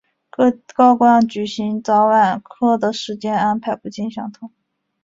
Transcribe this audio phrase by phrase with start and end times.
[0.31, 4.51] 各道观举行早晚课的时间安排不尽相同。